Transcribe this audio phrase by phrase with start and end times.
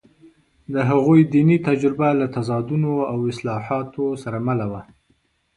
[0.73, 4.81] د هغوی دیني تجربه له تضادونو او اصلاحاتو سره مله وه.